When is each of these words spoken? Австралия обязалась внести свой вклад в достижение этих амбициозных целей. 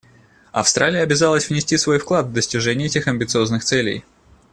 Австралия 0.51 1.01
обязалась 1.03 1.47
внести 1.51 1.77
свой 1.77 1.99
вклад 1.99 2.25
в 2.25 2.33
достижение 2.33 2.87
этих 2.87 3.05
амбициозных 3.07 3.63
целей. 3.63 4.03